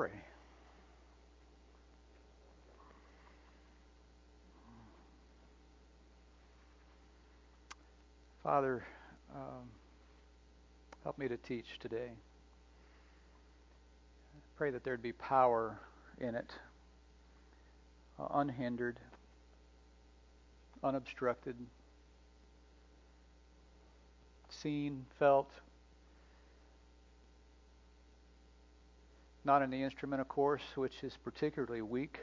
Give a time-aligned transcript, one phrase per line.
[0.00, 0.10] pray.
[8.42, 8.82] Father,
[9.34, 9.68] um,
[11.02, 12.12] help me to teach today.
[14.56, 15.78] Pray that there'd be power
[16.18, 16.50] in it,
[18.18, 18.96] uh, unhindered,
[20.82, 21.56] unobstructed,
[24.48, 25.50] seen, felt.
[29.44, 32.20] Not in the instrument, of course, which is particularly weak,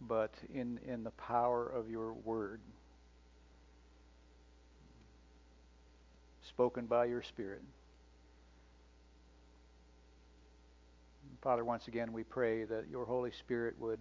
[0.00, 2.60] but in, in the power of your word.
[6.60, 7.62] spoken by your Spirit.
[11.40, 13.98] Father, once again, we pray that your Holy Spirit would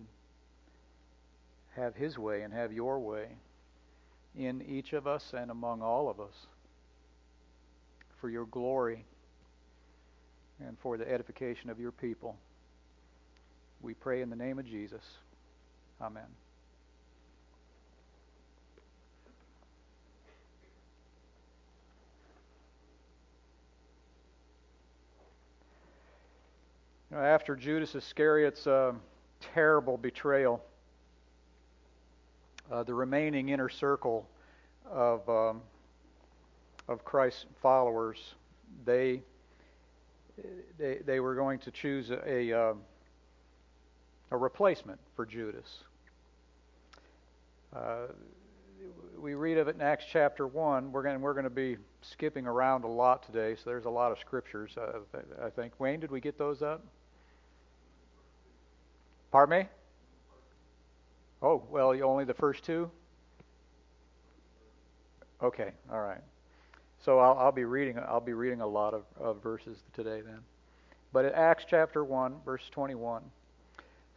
[1.75, 3.27] have his way and have your way
[4.36, 6.48] in each of us and among all of us
[8.20, 9.05] for your glory
[10.66, 12.36] and for the edification of your people.
[13.81, 15.04] We pray in the name of Jesus.
[16.02, 16.23] Amen.
[27.09, 28.94] You know, after Judas Iscariot's uh,
[29.53, 30.61] terrible betrayal,
[32.72, 34.28] uh, the remaining inner circle
[34.92, 35.61] of um,
[36.89, 38.17] of Christ's followers,
[38.83, 39.22] they
[40.78, 42.73] they they were going to choose a a, uh,
[44.32, 45.84] a replacement for Judas.
[47.76, 48.08] Uh,
[49.20, 50.92] we read of it in Acts chapter one.
[50.92, 54.12] We're going we're going to be skipping around a lot today, so there's a lot
[54.12, 54.78] of scriptures.
[54.78, 55.00] Uh,
[55.44, 56.86] I think Wayne, did we get those up?
[59.32, 59.70] Pardon me?
[61.42, 62.90] Oh, well, only the first two?
[65.42, 66.22] Okay, all right.
[67.03, 67.97] So I'll, I'll, be reading.
[67.97, 70.39] I'll be reading a lot of, of verses today then.
[71.14, 73.23] But in Acts chapter one, verse twenty-one.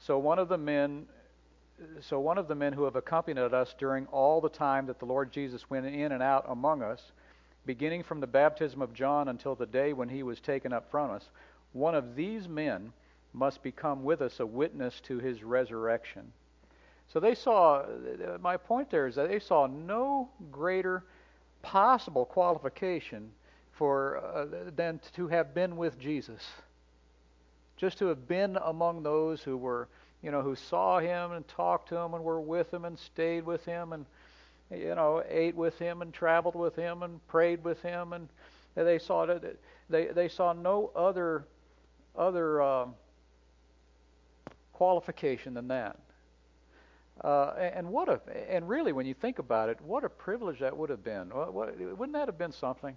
[0.00, 1.06] So one of the men,
[2.00, 5.06] so one of the men who have accompanied us during all the time that the
[5.06, 7.12] Lord Jesus went in and out among us,
[7.66, 11.12] beginning from the baptism of John until the day when he was taken up from
[11.12, 11.30] us,
[11.72, 12.92] one of these men
[13.32, 16.32] must become with us a witness to his resurrection.
[17.12, 17.84] So they saw,
[18.40, 21.04] my point there is that they saw no greater
[21.62, 23.30] possible qualification
[23.72, 26.42] for uh, than to have been with Jesus.
[27.76, 29.88] Just to have been among those who were,
[30.22, 33.44] you know, who saw him and talked to him and were with him and stayed
[33.44, 34.06] with him and,
[34.70, 38.28] you know, ate with him and traveled with him and prayed with him and
[38.74, 39.26] they saw
[39.90, 41.44] they they saw no other
[42.16, 42.94] other um,
[44.72, 45.98] qualification than that.
[47.20, 50.76] Uh, and what a and really, when you think about it, what a privilege that
[50.76, 51.28] would have been.
[51.28, 52.96] What, what, wouldn't that have been something?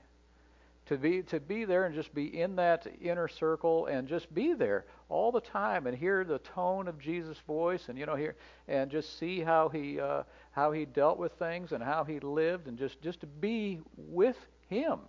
[0.88, 4.53] To be to be there and just be in that inner circle and just be
[4.53, 8.36] there all the time and hear the tone of Jesus' voice and you know hear
[8.68, 12.68] and just see how he uh, how he dealt with things and how he lived
[12.68, 14.38] and just just to be with
[14.70, 15.00] him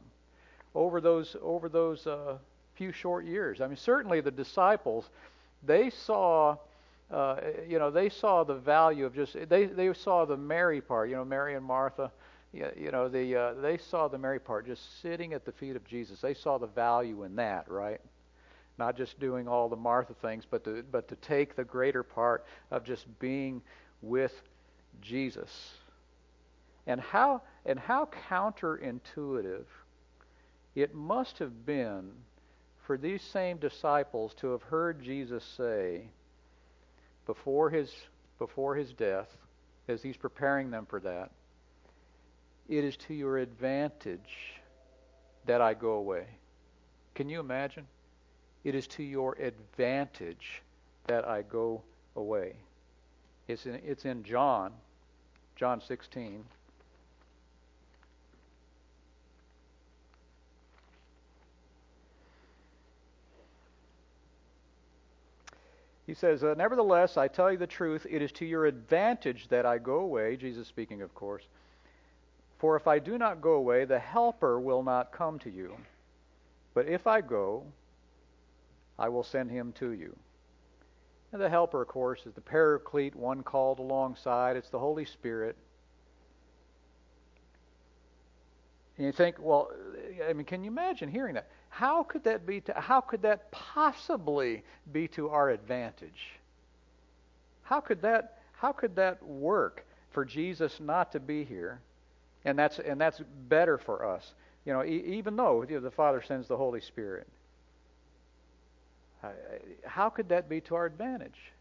[0.74, 2.38] over those over those uh,
[2.74, 3.60] few short years.
[3.60, 5.08] I mean, certainly the disciples
[5.62, 6.56] they saw
[7.10, 7.36] uh,
[7.68, 11.16] you know they saw the value of just they they saw the Mary part you
[11.16, 12.10] know Mary and Martha
[12.52, 15.84] you know the uh, they saw the Mary part just sitting at the feet of
[15.84, 16.20] Jesus.
[16.20, 18.00] They saw the value in that right?
[18.78, 22.44] Not just doing all the Martha things but to but to take the greater part
[22.70, 23.62] of just being
[24.02, 24.32] with
[25.00, 25.74] Jesus.
[26.86, 29.64] And how and how counterintuitive
[30.74, 32.10] it must have been
[32.86, 36.08] for these same disciples to have heard Jesus say
[37.26, 37.94] before his
[38.38, 39.34] before his death,
[39.88, 41.30] as he's preparing them for that,
[42.68, 44.54] it is to your advantage
[45.46, 46.26] that I go away.
[47.14, 47.86] Can you imagine?
[48.64, 50.62] It is to your advantage
[51.06, 51.82] that I go
[52.14, 52.56] away.
[53.48, 54.72] It's in, it's in John,
[55.54, 56.44] John 16.
[66.06, 69.66] He says, uh, Nevertheless, I tell you the truth, it is to your advantage that
[69.66, 70.36] I go away.
[70.36, 71.42] Jesus speaking, of course.
[72.58, 75.76] For if I do not go away, the Helper will not come to you.
[76.74, 77.64] But if I go,
[78.98, 80.16] I will send him to you.
[81.32, 84.56] And the Helper, of course, is the Paraclete, one called alongside.
[84.56, 85.56] It's the Holy Spirit.
[88.96, 89.70] And you think, well,
[90.26, 91.48] I mean, can you imagine hearing that?
[91.76, 92.62] How could that be?
[92.62, 94.62] To, how could that possibly
[94.92, 96.30] be to our advantage?
[97.64, 98.38] How could that?
[98.52, 101.80] How could that work for Jesus not to be here?
[102.46, 103.20] And that's and that's
[103.50, 104.32] better for us.
[104.64, 107.28] You know, e- even though you know, the Father sends the Holy Spirit.
[109.84, 111.52] how could that be to our advantage?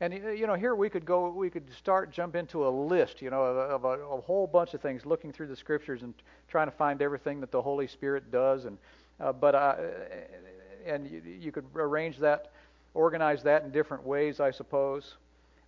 [0.00, 3.30] And you know, here we could go, we could start jump into a list, you
[3.30, 6.14] know, of, a, a, whole bunch of things, looking through the scriptures and
[6.48, 8.64] trying to find everything that the Holy Spirit does.
[8.64, 8.78] And
[9.20, 9.76] uh, but uh,
[10.86, 12.52] and you, you could arrange that,
[12.94, 15.16] organize that in different ways, I suppose.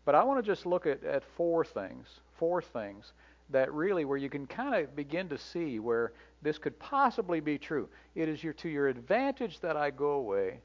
[0.04, 2.08] But I want to just look at, at four things,
[2.38, 3.12] four things
[3.50, 7.58] that really where you can kind of begin to see where this could possibly be
[7.58, 7.88] true.
[8.14, 10.58] It is your, to your advantage that I go away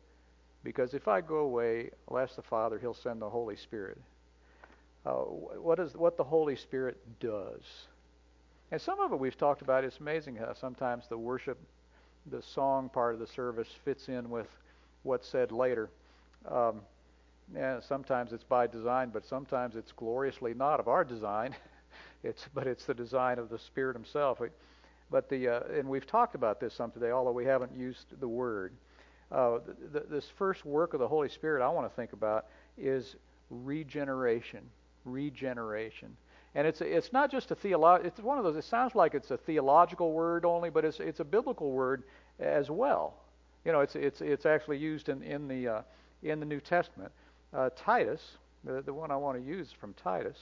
[0.63, 3.97] because if I go away, I'll ask the Father, He'll send the Holy Spirit.
[5.05, 7.61] Uh, what is what the Holy Spirit does?
[8.71, 9.85] And some of it we've talked about.
[9.85, 11.57] It's amazing how sometimes the worship,
[12.31, 14.47] the song part of the service fits in with
[15.03, 15.89] what's said later.
[16.47, 16.81] Um,
[17.55, 21.55] yeah, sometimes it's by design, but sometimes it's gloriously not of our design.
[22.23, 24.41] it's but it's the design of the Spirit Himself.
[25.09, 28.27] But the uh, and we've talked about this some today, although we haven't used the
[28.27, 28.73] word
[29.31, 29.59] uh,
[29.91, 32.45] th- this first work of the Holy Spirit I want to think about
[32.77, 33.15] is
[33.49, 34.61] regeneration.
[35.05, 36.15] Regeneration.
[36.55, 38.55] And it's it's not just a theolo- It's one of those.
[38.55, 42.03] It sounds like it's a theological word only, but it's it's a biblical word
[42.39, 43.15] as well.
[43.65, 45.81] You know, it's it's it's actually used in in the uh,
[46.23, 47.11] in the New Testament.
[47.53, 48.21] Uh, Titus,
[48.63, 50.37] the, the one I want to use from Titus.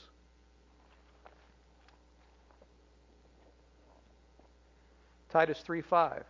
[5.30, 6.24] Titus 3:5.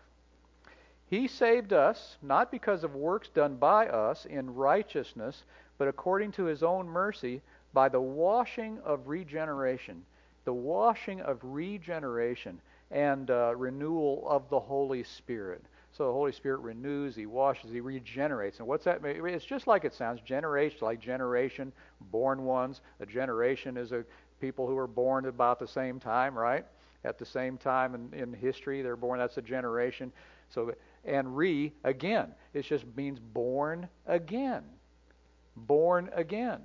[1.07, 5.44] He saved us not because of works done by us in righteousness,
[5.78, 7.42] but according to his own mercy
[7.75, 10.01] by the washing of regeneration.
[10.45, 15.63] The washing of regeneration and uh, renewal of the Holy Spirit.
[15.92, 18.60] So the Holy Spirit renews, He washes, He regenerates.
[18.60, 19.01] And what's that?
[19.04, 20.22] It's just like it sounds.
[20.22, 21.74] Generation, like generation,
[22.12, 22.81] born ones.
[23.01, 24.06] A generation is a
[24.39, 26.66] people who are born about the same time, right?
[27.04, 29.19] At the same time in, in history, they're born.
[29.19, 30.12] That's a generation.
[30.50, 30.74] So
[31.04, 32.33] and re again.
[32.54, 34.63] It just means born again.
[35.56, 36.62] Born again.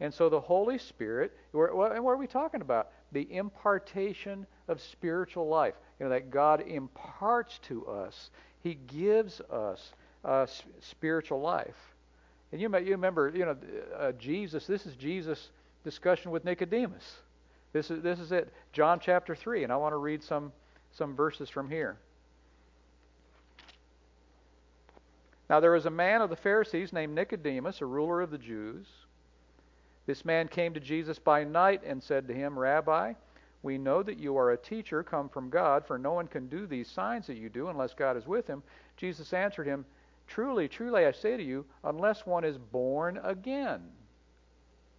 [0.00, 2.88] And so the Holy Spirit, and what are we talking about?
[3.12, 5.74] The impartation of spiritual life.
[5.98, 8.30] You know, that God imparts to us,
[8.62, 9.92] He gives us
[10.24, 10.46] uh,
[10.80, 11.76] spiritual life.
[12.52, 13.56] And you, may, you remember, you know,
[13.98, 15.50] uh, Jesus, this is Jesus'
[15.84, 17.18] discussion with Nicodemus.
[17.72, 18.52] This is, this is it.
[18.72, 20.52] John chapter 3, and I want to read some,
[20.92, 21.98] some verses from here.
[25.48, 28.86] Now there was a man of the Pharisees named Nicodemus, a ruler of the Jews.
[30.10, 33.12] This man came to Jesus by night and said to him, Rabbi,
[33.62, 36.66] we know that you are a teacher come from God, for no one can do
[36.66, 38.64] these signs that you do unless God is with him.
[38.96, 39.84] Jesus answered him,
[40.26, 43.82] Truly, truly, I say to you, unless one is born again.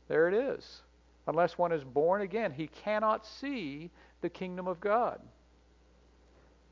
[0.08, 0.80] There it is.
[1.28, 3.92] Unless one is born again, he cannot see
[4.22, 5.20] the kingdom of God.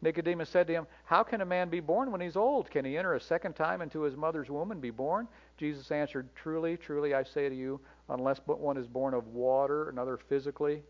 [0.02, 2.72] Nicodemus said to him, How can a man be born when he's old?
[2.72, 5.28] Can he enter a second time into his mother's womb and be born?
[5.58, 9.90] Jesus answered, Truly, truly, I say to you, unless but one is born of water,
[9.90, 10.82] another physically,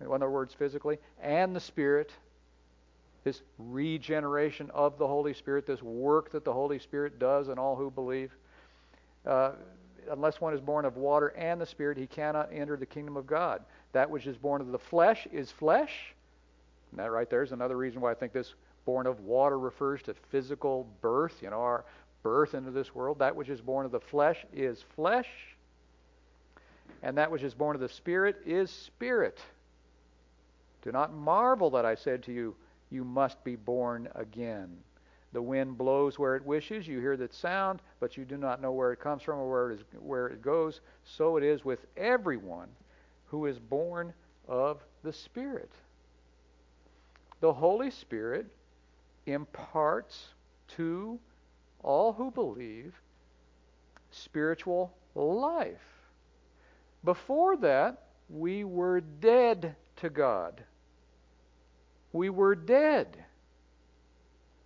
[0.00, 2.12] in other words, physically, and the Spirit,
[3.22, 7.76] this regeneration of the Holy Spirit, this work that the Holy Spirit does in all
[7.76, 8.32] who believe,
[9.24, 9.52] uh,
[10.10, 13.26] unless one is born of water and the Spirit, he cannot enter the kingdom of
[13.26, 13.62] God.
[13.92, 16.15] That which is born of the flesh is flesh
[16.90, 18.54] and that right there is another reason why I think this
[18.84, 21.84] born of water refers to physical birth, you know, our
[22.22, 23.18] birth into this world.
[23.18, 25.28] That which is born of the flesh is flesh,
[27.02, 29.40] and that which is born of the Spirit is spirit.
[30.82, 32.54] Do not marvel that I said to you,
[32.90, 34.76] You must be born again.
[35.32, 36.86] The wind blows where it wishes.
[36.86, 39.70] You hear that sound, but you do not know where it comes from or where
[39.72, 40.80] it, is, where it goes.
[41.04, 42.68] So it is with everyone
[43.26, 44.14] who is born
[44.48, 45.70] of the Spirit
[47.40, 48.46] the Holy Spirit
[49.26, 50.28] imparts
[50.76, 51.18] to
[51.82, 52.94] all who believe
[54.10, 55.76] spiritual life.
[57.04, 60.62] Before that, we were dead to God.
[62.12, 63.16] We were dead.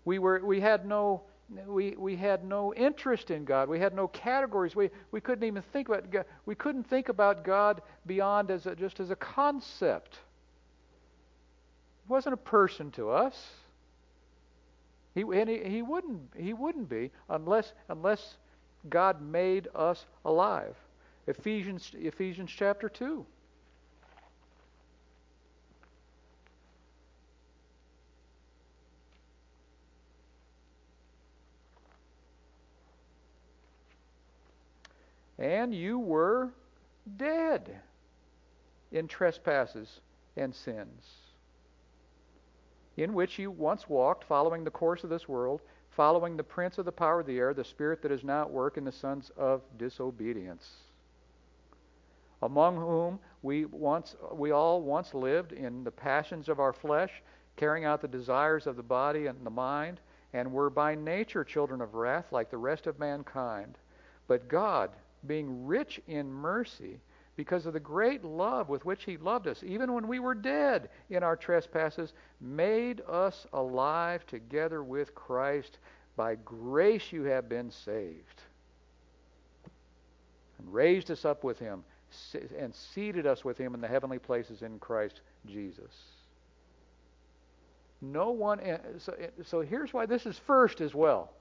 [0.05, 1.23] We were we had no
[1.67, 3.69] we, we had no interest in God.
[3.69, 4.77] We had no categories.
[4.77, 6.25] We, we couldn't even think about God.
[6.47, 10.19] We couldn't think about God beyond as a, just as a concept
[12.11, 13.49] wasn't a person to us.
[15.15, 18.37] He, and he, he wouldn't he wouldn't be unless unless
[18.89, 20.77] God made us alive.
[21.27, 23.25] Ephesians Ephesians chapter two.
[35.39, 36.51] And you were
[37.17, 37.81] dead
[38.93, 40.01] in trespasses
[40.37, 41.30] and sins
[43.03, 46.85] in which you once walked, following the course of this world, following the prince of
[46.85, 49.31] the power of the air, the spirit that is now at work in the sons
[49.37, 50.71] of disobedience,
[52.43, 57.23] among whom we once we all once lived in the passions of our flesh,
[57.57, 60.01] carrying out the desires of the body and the mind,
[60.33, 63.77] and were by nature children of wrath like the rest of mankind.
[64.29, 64.91] But God,
[65.27, 67.01] being rich in mercy,
[67.41, 70.91] because of the great love with which he loved us, even when we were dead
[71.09, 75.79] in our trespasses, made us alive together with Christ.
[76.17, 78.43] By grace you have been saved.
[80.59, 81.83] And raised us up with him
[82.59, 85.95] and seated us with him in the heavenly places in Christ Jesus.
[88.03, 91.33] No one, eh, so, eh, so here's why this is first as well.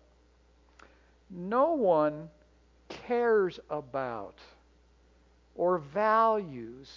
[1.29, 2.29] No one
[2.87, 4.35] cares about
[5.59, 6.89] or values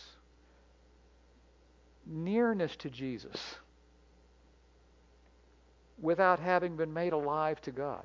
[2.06, 3.56] nearness to Jesus
[6.00, 8.04] without having been made alive to God.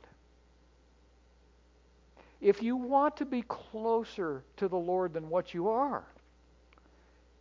[2.42, 6.08] If you want to be closer to the Lord than what you are,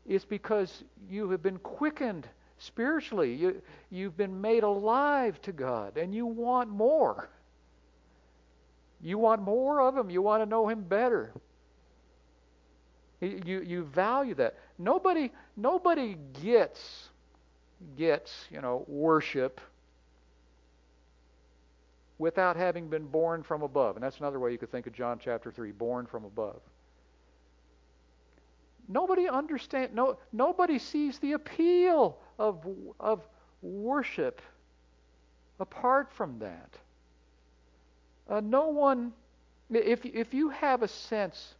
[0.06, 3.32] it's because you have been quickened spiritually.
[3.32, 7.30] You, you've been made alive to God, and you want more.
[9.00, 10.10] You want more of Him.
[10.10, 11.32] You want to know Him better.
[13.28, 14.56] You, you value that.
[14.78, 17.08] Nobody, nobody gets,
[17.96, 19.60] gets, you know, worship
[22.18, 23.96] without having been born from above.
[23.96, 26.60] And that's another way you could think of John chapter 3, born from above.
[28.88, 32.64] Nobody understand no nobody sees the appeal of
[33.00, 33.26] of
[33.60, 34.40] worship
[35.58, 36.70] apart from that.
[38.28, 39.12] Uh, no one
[39.70, 41.56] if if you have a sense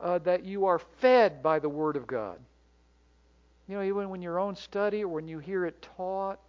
[0.00, 2.38] uh, that you are fed by the Word of God.
[3.68, 6.40] You know, even when your own study or when you hear it taught,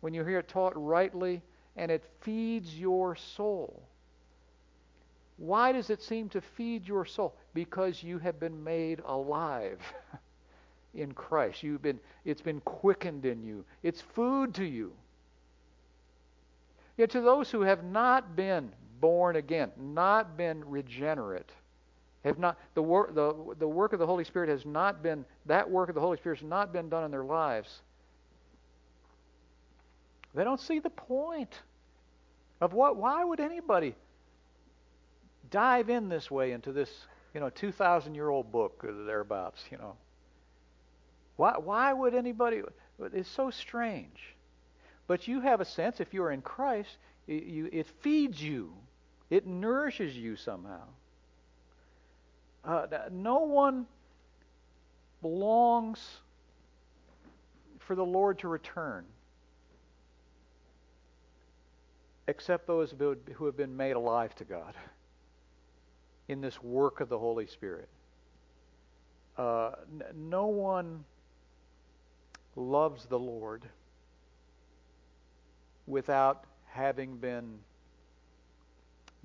[0.00, 1.42] when you hear it taught rightly,
[1.76, 3.82] and it feeds your soul.
[5.36, 7.34] Why does it seem to feed your soul?
[7.54, 9.80] Because you have been made alive
[10.94, 11.62] in Christ.
[11.62, 13.64] You've been, it's been quickened in you.
[13.82, 14.92] It's food to you.
[16.96, 21.50] Yet to those who have not been born again, not been regenerate,
[22.28, 25.68] have not the work the, the work of the Holy Spirit has not been that
[25.70, 27.82] work of the Holy Spirit has not been done in their lives.
[30.34, 31.60] They don't see the point
[32.60, 33.94] of what why would anybody
[35.50, 36.90] dive in this way into this,
[37.34, 39.96] you know, 2000 year old book or thereabouts, you know.
[41.36, 42.62] Why why would anybody
[43.00, 44.34] it's so strange.
[45.06, 48.72] But you have a sense if you're in Christ, you, it feeds you.
[49.30, 50.82] It nourishes you somehow.
[52.68, 53.86] Uh, no one
[55.22, 56.18] belongs
[57.78, 59.06] for the Lord to return
[62.26, 62.94] except those
[63.36, 64.74] who have been made alive to God
[66.28, 67.88] in this work of the Holy Spirit.
[69.38, 69.70] Uh,
[70.14, 71.04] no one
[72.54, 73.62] loves the Lord
[75.86, 77.60] without having been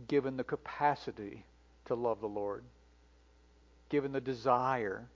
[0.07, 1.43] given the capacity
[1.87, 2.63] to love the Lord
[3.93, 5.07] given the desire.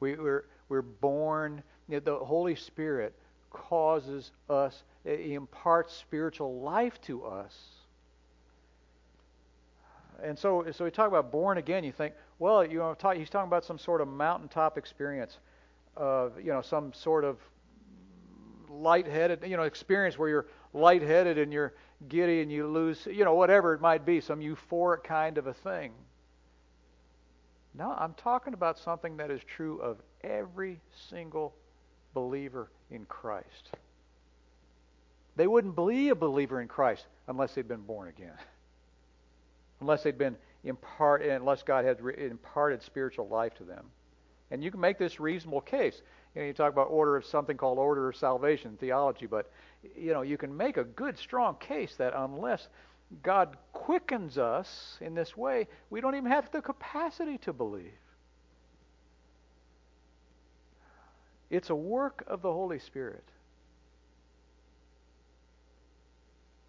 [0.00, 3.14] We, we're, we're born, you know, the Holy Spirit
[3.50, 7.54] causes us, He imparts spiritual life to us.
[10.22, 11.84] And so, so we talk about born again.
[11.84, 15.36] You think, well, you know, talk, he's talking about some sort of mountaintop experience
[15.94, 17.36] of, you know, some sort of
[18.70, 21.74] lightheaded, you know, experience where you're lightheaded and you're
[22.08, 25.52] giddy and you lose, you know, whatever it might be, some euphoric kind of a
[25.52, 25.92] thing.
[27.74, 31.54] No, I'm talking about something that is true of every single
[32.14, 33.70] believer in Christ.
[35.36, 38.34] They wouldn't be a believer in Christ unless they'd been born again.
[39.80, 43.86] Unless they'd been impart, unless God had imparted spiritual life to them.
[44.50, 46.02] And you can make this reasonable case.
[46.34, 49.50] You know, you talk about order of something called order of salvation theology, but
[49.96, 52.68] you know, you can make a good, strong case that unless
[53.22, 57.92] God quickens us in this way, we don't even have the capacity to believe.
[61.50, 63.24] It's a work of the Holy Spirit.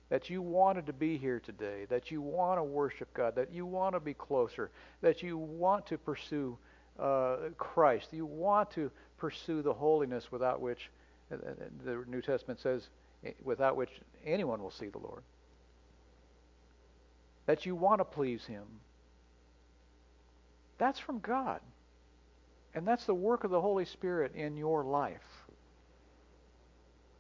[0.10, 3.65] That you wanted to be here today, that you want to worship God, that you
[3.65, 4.71] want to be closer,
[5.01, 6.57] that you want to pursue
[7.00, 10.89] uh, Christ, you want to pursue the holiness without which,
[11.31, 11.53] uh, uh,
[11.86, 12.89] the New Testament says,
[13.25, 13.91] eh, without which
[14.25, 15.24] anyone will see the Lord
[17.51, 18.63] that you want to please Him.
[20.77, 21.60] That's from God.
[22.74, 25.20] And that's the work of the Holy Spirit in your life.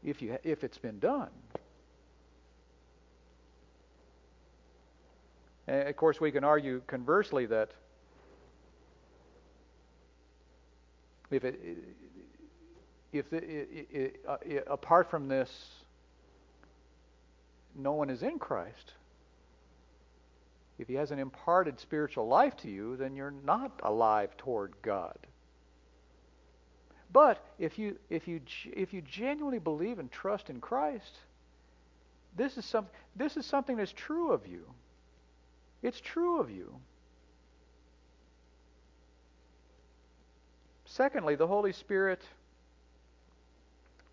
[0.05, 1.31] If, you, if it's been done.
[5.67, 7.71] And of course, we can argue conversely that
[11.29, 11.59] if it,
[13.11, 14.37] if it, it, it, uh,
[14.71, 15.51] apart from this,
[17.75, 18.93] no one is in Christ.
[20.81, 25.15] If he hasn't imparted spiritual life to you, then you're not alive toward God.
[27.13, 31.19] But if you if you if you genuinely believe and trust in Christ,
[32.35, 34.65] this is some this is something that's true of you.
[35.83, 36.73] It's true of you.
[40.85, 42.23] Secondly, the Holy Spirit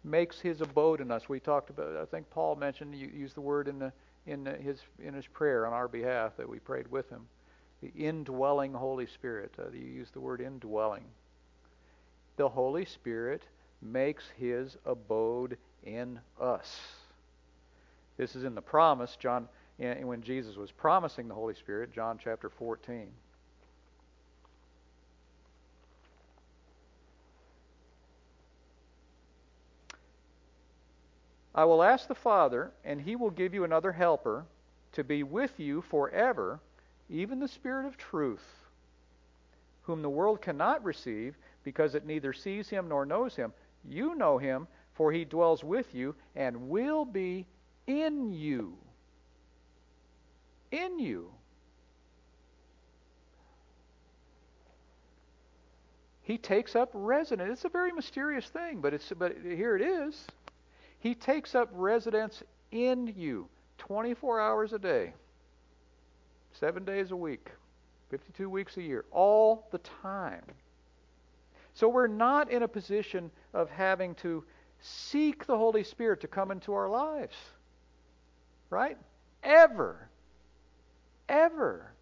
[0.05, 1.31] makes his abode in us.
[1.31, 3.91] We talked about I think Paul mentioned you used the word in the
[4.28, 7.26] in his in his prayer on our behalf that we prayed with him.
[7.82, 9.54] The indwelling Holy Spirit.
[9.58, 11.04] Uh, you used the word indwelling.
[12.37, 13.42] The Holy Spirit
[13.80, 16.80] makes his abode in us.
[18.16, 22.50] This is in the promise, John, when Jesus was promising the Holy Spirit, John chapter
[22.50, 23.08] 14.
[31.59, 34.47] I will ask the Father, and he will give you another helper
[34.93, 36.61] to be with you forever,
[37.11, 38.47] even the Spirit of truth,
[39.83, 43.53] whom the world cannot receive because it neither sees him nor knows him.
[43.85, 47.45] You know him, for he dwells with you and will be
[47.88, 48.79] in you.
[50.71, 51.33] In you.
[56.23, 57.50] He takes up residence.
[57.50, 60.25] It's a very mysterious thing, but it's but here it is.
[61.00, 65.12] He takes up residence in you 24 hours a day,
[66.52, 67.50] 7 days a week,
[68.11, 70.43] 52 weeks a year, all the time.
[71.75, 74.45] So we're not in a position of having to
[74.81, 77.37] seek the Holy Spirit to come into our lives.
[78.71, 78.99] Right?
[79.45, 80.09] Ever.
[81.28, 81.93] Ever.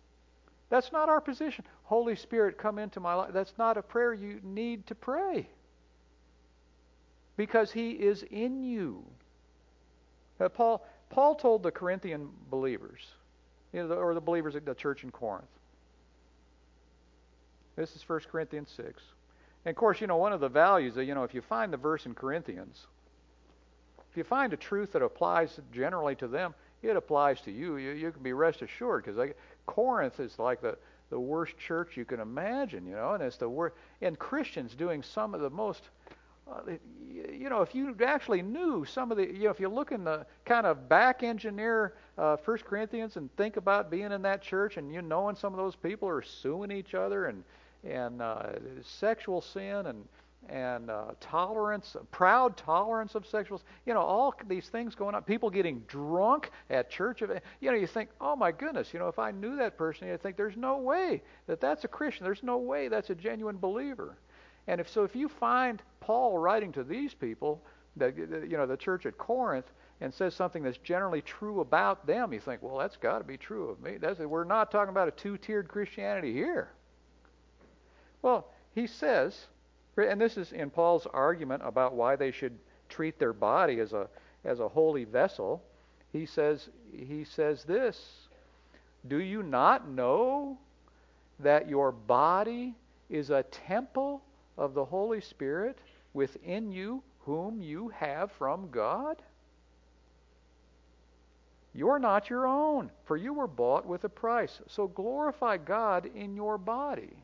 [0.71, 1.65] That's not our position.
[1.85, 3.31] Holy Spirit, come into my life.
[3.33, 5.49] That's not a prayer you need to pray
[7.37, 9.05] because he is in you.
[10.55, 13.01] Paul, Paul told the Corinthian believers,
[13.73, 15.47] you know, or the believers at the church in Corinth.
[17.77, 19.03] This is 1 Corinthians 6.
[19.65, 21.77] And of course, you know, one of the values, you know, if you find the
[21.77, 22.87] verse in Corinthians,
[24.11, 27.77] if you find a truth that applies generally to them, it applies to you.
[27.77, 29.31] You, you can be rest assured because
[29.67, 30.79] Corinth is like the,
[31.11, 33.75] the worst church you can imagine, you know, and it's the worst.
[34.01, 35.83] And Christians doing some of the most
[37.41, 40.05] you know, if you actually knew some of the, you know, if you look in
[40.05, 44.77] the kind of back engineer uh, First Corinthians and think about being in that church
[44.77, 47.45] and you knowing some of those people are suing each other and
[47.85, 48.47] and uh,
[48.83, 50.05] sexual sin and
[50.49, 55.23] and uh, tolerance, proud tolerance of sexual, you know, all these things going on.
[55.25, 57.21] People getting drunk at church.
[57.21, 60.23] You know, you think, oh my goodness, you know, if I knew that person, you'd
[60.23, 62.25] think there's no way that that's a Christian.
[62.25, 64.17] There's no way that's a genuine believer.
[64.69, 67.63] And if so, if you find Paul writing to these people,
[67.97, 68.13] the,
[68.49, 69.67] you know, the church at Corinth,
[70.01, 73.37] and says something that's generally true about them, you think, well, that's got to be
[73.37, 73.97] true of me.
[73.97, 76.69] That's, we're not talking about a two-tiered Christianity here.
[78.21, 79.47] Well, he says,
[79.97, 84.09] and this is in Paul's argument about why they should treat their body as a
[84.45, 85.63] as a holy vessel.
[86.13, 88.29] He says he says this:
[89.09, 90.59] Do you not know
[91.41, 92.75] that your body
[93.09, 94.23] is a temple
[94.57, 95.79] of the Holy Spirit
[96.13, 99.23] within you, whom you have from God?
[101.75, 104.61] You're not your own, for you were bought with a price.
[104.67, 107.15] So glorify God in your body.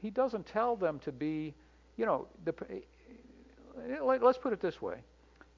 [0.00, 1.54] He doesn't tell them to be,
[1.96, 2.80] you know, the, eh,
[3.90, 4.96] eh, let's put it this way.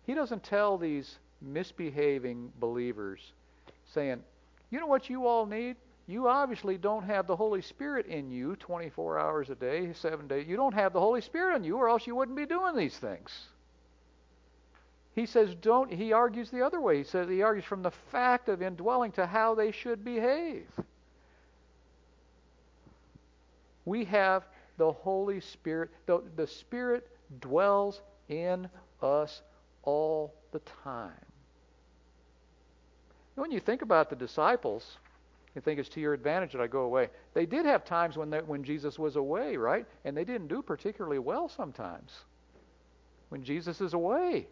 [0.07, 3.21] He doesn't tell these misbehaving believers,
[3.93, 4.23] saying,
[4.71, 5.77] you know what you all need?
[6.07, 10.47] You obviously don't have the Holy Spirit in you 24 hours a day, seven days.
[10.47, 12.97] You don't have the Holy Spirit in you, or else you wouldn't be doing these
[12.97, 13.33] things.
[15.17, 16.99] He says, don't, he argues the other way.
[16.99, 20.67] He says, he argues from the fact of indwelling to how they should behave.
[23.85, 24.45] We have
[24.77, 25.91] the Holy Spirit.
[26.07, 27.09] The, the Spirit
[27.41, 28.69] dwells in
[29.03, 29.43] us
[29.87, 31.13] all the time.
[33.37, 34.99] When you think about the disciples,
[35.55, 37.09] you think it's to your advantage that I go away.
[37.33, 39.87] They did have times when they, when Jesus was away, right?
[40.05, 42.13] And they didn't do particularly well sometimes.
[43.31, 44.49] When Jesus is away,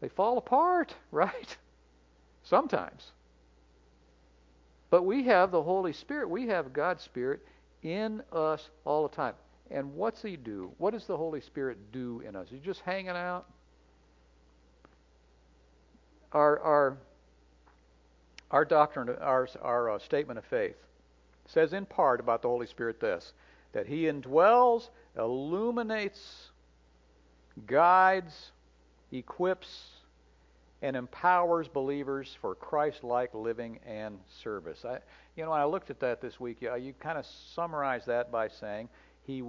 [0.00, 1.56] they fall apart, right?
[2.42, 3.12] Sometimes.
[4.90, 6.28] But we have the Holy Spirit.
[6.28, 7.40] We have God's Spirit
[7.82, 9.34] in us all the time.
[9.70, 10.70] And what's he do?
[10.76, 12.48] What does the Holy Spirit do in us?
[12.50, 13.46] He's just hanging out?
[16.32, 16.96] Our our
[18.50, 20.76] our doctrine, our our uh, statement of faith
[21.46, 23.32] says in part about the Holy Spirit this
[23.72, 26.50] that he indwells, illuminates,
[27.66, 28.52] guides,
[29.10, 29.88] equips,
[30.82, 34.84] and empowers believers for Christ-like living and service.
[34.84, 34.98] I,
[35.36, 38.30] you know, when I looked at that this week, you, you kind of summarize that
[38.30, 38.90] by saying
[39.24, 39.42] he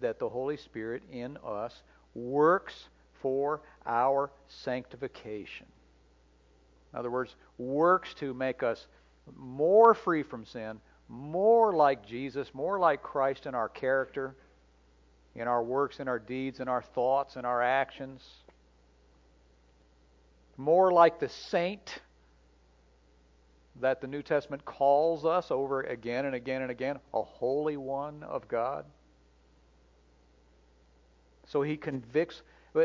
[0.00, 1.82] that the Holy Spirit in us
[2.14, 2.88] works
[3.22, 5.66] for our sanctification.
[6.92, 8.86] In other words, works to make us
[9.36, 14.34] more free from sin, more like Jesus, more like Christ in our character,
[15.34, 18.22] in our works, in our deeds, in our thoughts, in our actions,
[20.56, 22.00] more like the saint
[23.80, 28.22] that the New Testament calls us over again and again and again, a holy one
[28.22, 28.84] of God.
[31.46, 32.42] So he convicts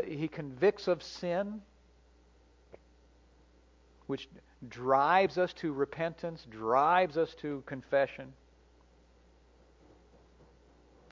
[0.08, 1.60] he convicts of sin
[4.06, 4.28] which
[4.68, 8.32] drives us to repentance, drives us to confession.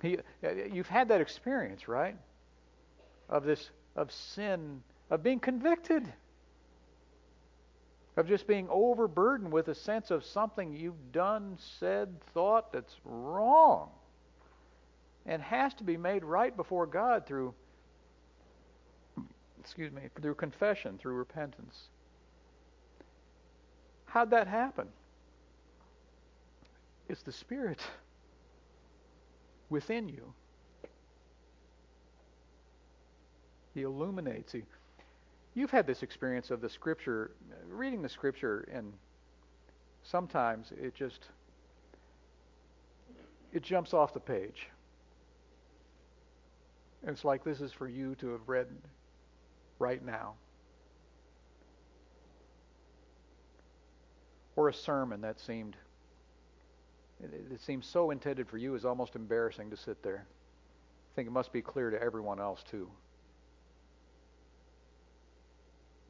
[0.02, 2.16] He, uh, you've had that experience, right?
[3.28, 6.12] Of this, of sin, of being convicted,
[8.16, 13.90] of just being overburdened with a sense of something you've done, said, thought that's wrong,
[15.26, 17.54] and has to be made right before God through,
[19.58, 21.88] excuse me, through confession, through repentance.
[24.14, 24.86] How'd that happen?
[27.08, 27.80] It's the Spirit
[29.70, 30.32] within you.
[33.74, 34.54] He illuminates.
[34.54, 34.62] you.
[35.54, 37.32] you've had this experience of the Scripture,
[37.68, 38.92] reading the Scripture, and
[40.04, 41.24] sometimes it just
[43.52, 44.68] it jumps off the page.
[47.04, 48.68] It's like this is for you to have read
[49.80, 50.34] right now.
[54.56, 55.76] Or a sermon that seemed
[57.22, 60.26] it, seems so intended for you is almost embarrassing to sit there.
[60.26, 62.90] I think it must be clear to everyone else too.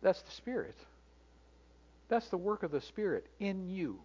[0.03, 0.77] That's the Spirit.
[2.09, 3.99] That's the work of the Spirit in you.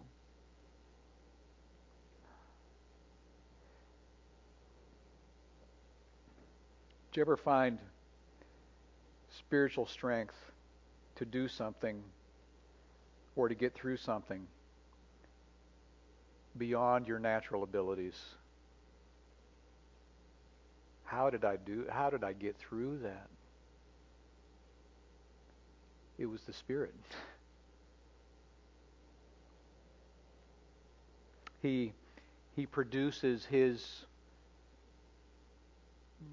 [7.12, 7.78] Do you ever find
[9.36, 10.36] spiritual strength
[11.16, 12.02] to do something
[13.36, 14.46] or to get through something
[16.56, 18.18] beyond your natural abilities.
[21.04, 23.28] How did I do how did I get through that?
[26.18, 26.94] It was the Spirit.
[31.62, 31.92] He
[32.56, 34.06] he produces his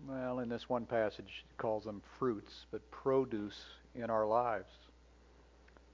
[0.07, 3.62] well in this one passage he calls them fruits, but produce
[3.93, 4.71] in our lives.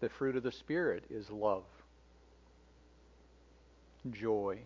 [0.04, 1.64] The fruit of the Spirit is love,
[4.12, 4.60] joy,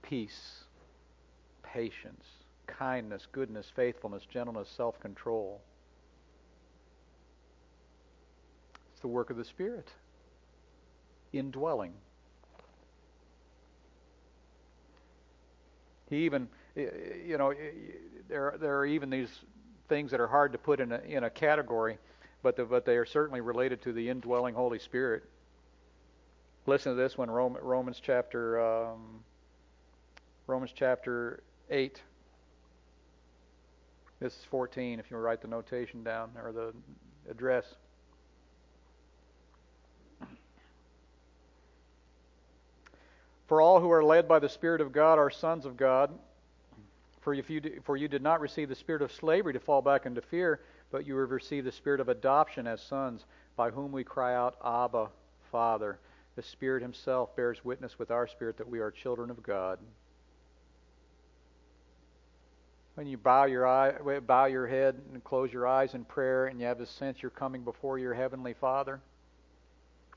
[0.00, 0.62] peace,
[1.64, 2.24] patience,
[2.68, 5.60] kindness, goodness, faithfulness, gentleness, self control.
[8.92, 9.88] It's the work of the Spirit,
[11.32, 11.92] indwelling.
[16.08, 17.52] He even, you know,
[18.28, 19.40] there there are even these
[19.88, 21.98] things that are hard to put in a in a category
[22.46, 25.24] but, the, but they are certainly related to the indwelling Holy Spirit.
[26.64, 29.24] Listen to this one, Romans chapter um,
[30.46, 32.00] Romans chapter eight.
[34.20, 35.00] This is 14.
[35.00, 36.72] If you write the notation down or the
[37.28, 37.64] address.
[43.48, 46.16] For all who are led by the Spirit of God are sons of God.
[47.22, 50.06] For, if you, for you did not receive the spirit of slavery to fall back
[50.06, 53.24] into fear but you have received the spirit of adoption as sons,
[53.56, 55.08] by whom we cry out, Abba,
[55.50, 55.98] Father.
[56.36, 59.78] The Spirit Himself bears witness with our spirit that we are children of God.
[62.94, 66.60] When you bow your eye, bow your head and close your eyes in prayer, and
[66.60, 69.00] you have a sense you're coming before your heavenly Father.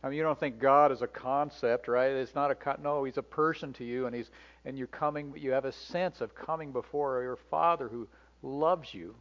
[0.02, 2.12] I mean, you don't think God is a concept, right?
[2.12, 3.04] It's not a no.
[3.04, 4.30] He's a person to you, and he's
[4.64, 5.34] and you're coming.
[5.36, 8.08] You have a sense of coming before your Father who
[8.42, 9.16] loves you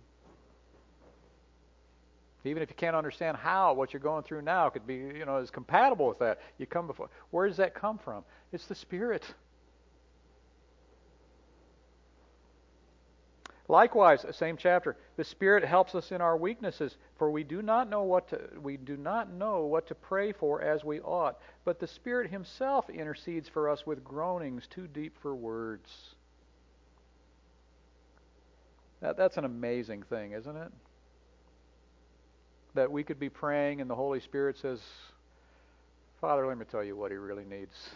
[2.44, 5.38] even if you can't understand how what you're going through now could be, you know,
[5.38, 6.38] is compatible with that.
[6.58, 7.10] You come before.
[7.30, 8.24] Where does that come from?
[8.52, 9.24] It's the Spirit.
[13.70, 18.02] Likewise, same chapter, the Spirit helps us in our weaknesses, for we do not know
[18.02, 21.86] what to we do not know what to pray for as we ought, but the
[21.86, 26.14] Spirit himself intercedes for us with groanings too deep for words.
[29.00, 30.72] That, that's an amazing thing, isn't it?
[32.78, 34.78] That we could be praying and the Holy Spirit says,
[36.20, 37.74] Father, let me tell you what he really needs.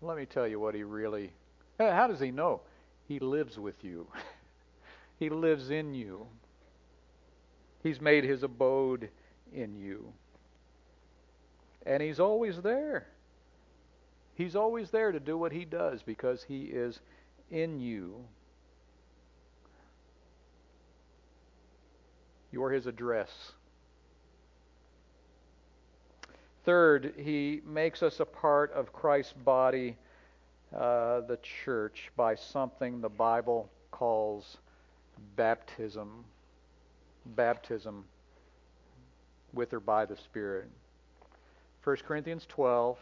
[0.00, 1.32] let me tell you what he really.
[1.80, 2.60] How does he know?
[3.08, 4.06] He lives with you,
[5.18, 6.28] he lives in you.
[7.82, 9.08] He's made his abode
[9.52, 10.12] in you.
[11.84, 13.08] And he's always there.
[14.36, 17.00] He's always there to do what he does because he is
[17.50, 18.26] in you.
[22.52, 23.52] You're his address.
[26.64, 29.96] Third, he makes us a part of Christ's body,
[30.74, 34.58] uh, the church, by something the Bible calls
[35.36, 36.24] baptism.
[37.24, 38.04] Baptism
[39.52, 40.68] with or by the Spirit.
[41.84, 42.98] 1 Corinthians 12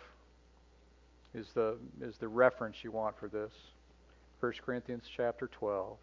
[1.34, 3.52] is the is the reference you want for this.
[4.40, 5.96] 1 Corinthians chapter 12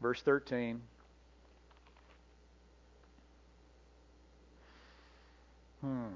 [0.00, 0.80] verse 13
[5.80, 6.06] Hmm.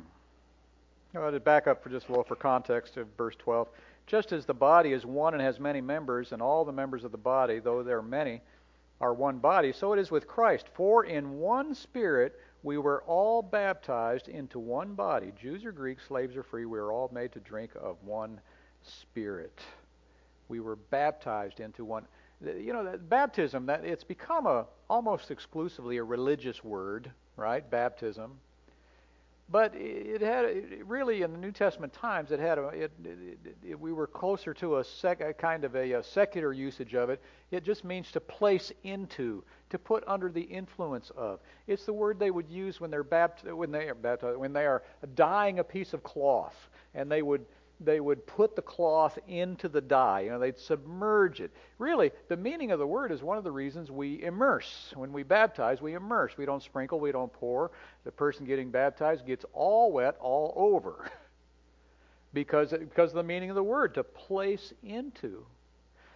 [1.14, 3.68] Well, to back up for just a little for context of verse 12.
[4.06, 7.12] Just as the body is one and has many members, and all the members of
[7.12, 8.40] the body, though there are many,
[9.00, 10.66] are one body, so it is with Christ.
[10.74, 15.32] For in one Spirit we were all baptized into one body.
[15.40, 18.40] Jews or Greeks, slaves or free, we were all made to drink of one
[18.82, 19.60] Spirit.
[20.48, 22.06] We were baptized into one.
[22.44, 27.68] You know, that baptism, that it's become a almost exclusively a religious word, right?
[27.68, 28.38] Baptism.
[29.52, 33.38] But it had it really in the New Testament times it had a it, it,
[33.68, 37.10] it, we were closer to a, sec, a kind of a, a, secular usage of
[37.10, 37.20] it.
[37.50, 41.40] It just means to place into, to put under the influence of.
[41.66, 44.64] It's the word they would use when they're bapt- when they are baptized, when they
[44.64, 44.82] are
[45.14, 46.56] dyeing a piece of cloth,
[46.94, 47.44] and they would
[47.84, 50.20] they would put the cloth into the dye.
[50.20, 51.50] You know, they'd submerge it.
[51.78, 54.92] Really, the meaning of the word is one of the reasons we immerse.
[54.94, 56.36] When we baptize, we immerse.
[56.36, 57.70] We don't sprinkle, we don't pour.
[58.04, 61.10] The person getting baptized gets all wet all over.
[62.32, 65.44] because because of the meaning of the word, to place into.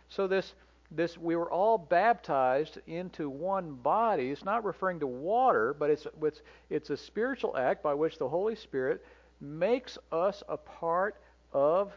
[0.09, 0.55] So this
[0.91, 4.31] this we were all baptized into one body.
[4.31, 8.29] It's not referring to water, but it's it's it's a spiritual act by which the
[8.29, 9.05] Holy Spirit
[9.41, 11.17] makes us a part
[11.53, 11.93] of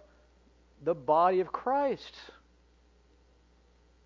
[0.83, 2.15] the body of Christ.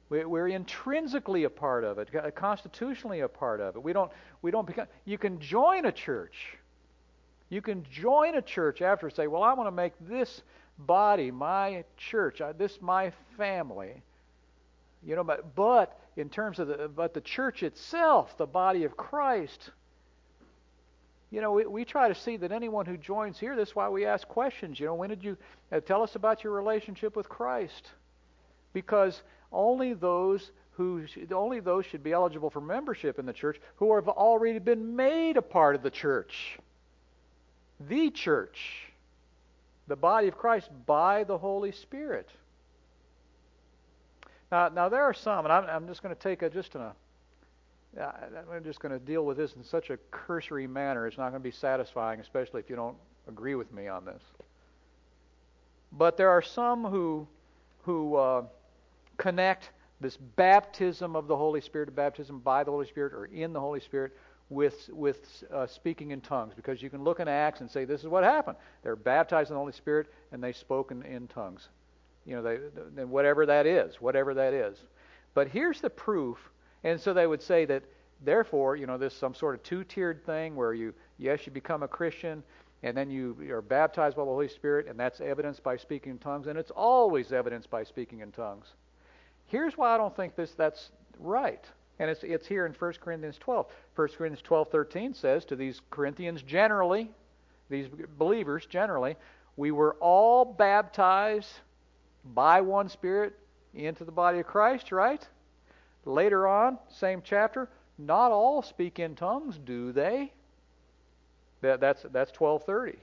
[0.09, 3.81] We're intrinsically a part of it, uh, constitutionally a part of it.
[3.81, 4.11] We don't,
[4.43, 4.85] we don't become.
[5.05, 6.57] You can join a church.
[7.49, 10.43] You can join a church after say, "Well, I want to make this
[10.77, 14.03] body my church, uh, this my family."
[15.03, 18.95] You know, but but in terms of the but the church itself, the body of
[18.95, 19.71] Christ,
[21.33, 24.05] you know, we, we try to see that anyone who joins here, that's why we
[24.05, 24.79] ask questions.
[24.79, 25.35] You know, when did you
[25.71, 27.89] uh, tell us about your relationship with Christ?
[28.71, 29.19] Because
[29.51, 34.07] only those who only those should be eligible for membership in the church who have
[34.07, 36.59] already been made a part of the church.
[37.79, 38.91] The church,
[39.87, 42.29] the body of Christ by the Holy Spirit.
[44.51, 46.93] Now, now there are some, and I'm, I'm just going to take a, just a
[47.99, 51.05] I'm just going to deal with this in such a cursory manner.
[51.05, 54.21] It's not going to be satisfying, especially if you don't agree with me on this.
[55.91, 57.27] But there are some who
[57.83, 58.43] who uh,
[59.17, 63.59] connect this baptism of the Holy Spirit, baptism by the Holy Spirit or in the
[63.59, 64.13] Holy Spirit,
[64.49, 68.01] with with uh, speaking in tongues, because you can look in Acts and say this
[68.01, 68.57] is what happened.
[68.81, 71.69] They're baptized in the Holy Spirit and they spoke in, in tongues.
[72.25, 74.77] You know, they, whatever that is, whatever that is.
[75.33, 76.37] But here's the proof
[76.83, 77.83] and so they would say that,
[78.23, 81.87] therefore, you know, this some sort of two-tiered thing where you, yes, you become a
[81.87, 82.43] Christian,
[82.83, 86.17] and then you are baptized by the Holy Spirit, and that's evidenced by speaking in
[86.19, 88.67] tongues, and it's always evidenced by speaking in tongues.
[89.47, 91.63] Here's why I don't think this that's right.
[91.99, 93.67] And it's, it's here in 1 Corinthians 12.
[93.95, 97.11] 1 Corinthians 12:13 says to these Corinthians generally,
[97.69, 99.15] these believers generally,
[99.55, 101.51] we were all baptized
[102.33, 103.33] by one Spirit
[103.73, 105.25] into the body of Christ, right?
[106.05, 110.33] Later on, same chapter, not all speak in tongues, do they?
[111.61, 112.99] That, that's that's 1230.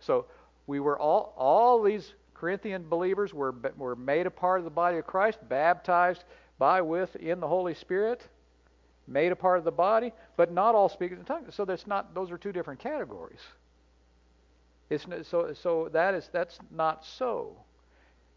[0.00, 0.26] So
[0.66, 4.98] we were all all these Corinthian believers were were made a part of the body
[4.98, 6.24] of Christ, baptized
[6.58, 8.26] by with in the Holy Spirit,
[9.06, 11.54] made a part of the body, but not all speak in tongues.
[11.54, 13.40] So that's not those are two different categories.
[14.88, 17.56] It's so so that is that's not so.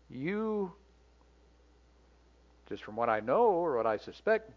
[0.10, 0.74] You
[2.70, 4.52] just from what I know or what I suspect,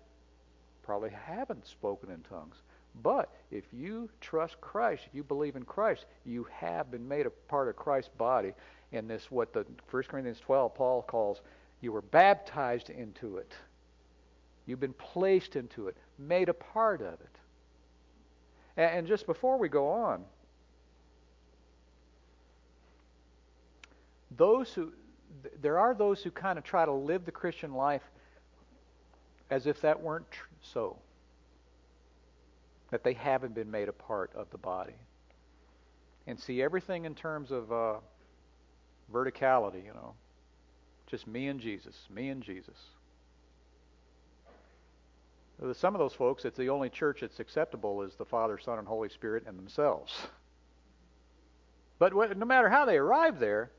[0.82, 2.56] probably haven't spoken in tongues.
[3.02, 7.30] But if you trust Christ, if you believe in Christ, you have been made a
[7.30, 8.52] part of Christ's body.
[8.92, 11.40] And this, what the 1 Corinthians 12, Paul calls,
[11.80, 13.54] you were baptized into it.
[14.66, 17.36] You've been placed into it, made a part of it.
[18.76, 20.24] And just before we go on,
[24.36, 24.92] those who
[25.60, 28.02] there are those who kind of try to live the Christian life
[29.50, 30.96] as if that weren't tr- so.
[32.90, 34.94] That they haven't been made a part of the body.
[36.26, 37.94] And see everything in terms of uh,
[39.12, 40.14] verticality, you know.
[41.06, 42.76] Just me and Jesus, me and Jesus.
[45.74, 48.88] Some of those folks, it's the only church that's acceptable is the Father, Son, and
[48.88, 50.12] Holy Spirit and themselves.
[51.98, 53.70] But no matter how they arrive there,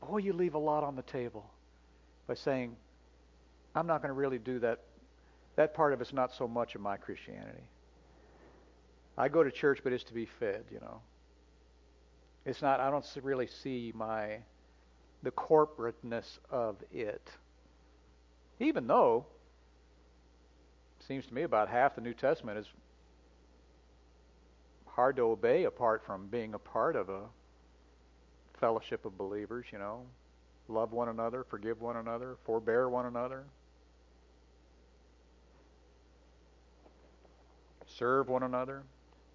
[0.00, 1.50] boy, you leave a lot on the table
[2.26, 2.76] by saying,
[3.74, 4.80] I'm not going to really do that.
[5.56, 7.68] That part of it's not so much of my Christianity.
[9.16, 11.00] I go to church, but it's to be fed, you know.
[12.44, 14.38] It's not, I don't really see my,
[15.22, 17.30] the corporateness of it.
[18.60, 19.26] Even though,
[21.00, 22.66] it seems to me about half the New Testament is
[24.86, 27.22] hard to obey apart from being a part of a
[28.64, 30.00] fellowship of believers, you know.
[30.68, 33.44] Love one another, forgive one another, forbear one another.
[37.86, 38.82] Serve one another.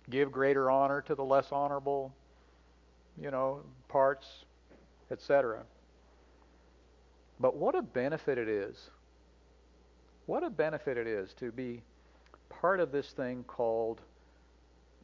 [0.10, 2.12] Give greater honor to the less honorable,
[3.22, 4.26] you know, parts,
[5.12, 5.60] etc.
[7.39, 8.89] But what a benefit it is.
[10.26, 11.84] What a benefit it is to be
[12.50, 14.02] part of this thing called